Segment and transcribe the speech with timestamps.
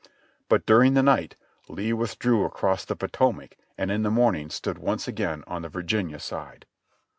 [0.49, 1.35] But during the night
[1.69, 5.83] Lee withdrew across the Potomac and in the morning stood once again on the Vir
[5.83, 6.65] ginia side.